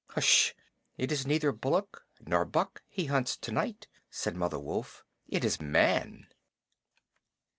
"H'sh. 0.17 0.55
It 0.97 1.11
is 1.11 1.27
neither 1.27 1.51
bullock 1.51 2.07
nor 2.25 2.43
buck 2.43 2.81
he 2.89 3.05
hunts 3.05 3.37
to 3.37 3.51
night," 3.51 3.87
said 4.09 4.35
Mother 4.35 4.57
Wolf. 4.57 5.05
"It 5.27 5.45
is 5.45 5.61
Man." 5.61 6.25